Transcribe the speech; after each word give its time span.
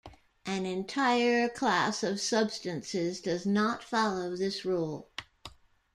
An 0.47 0.65
entire 0.65 1.47
class 1.47 2.01
of 2.01 2.19
substances 2.19 3.21
does 3.21 3.45
not 3.45 3.83
follow 3.83 4.35
this 4.35 4.65
rule. 4.65 5.11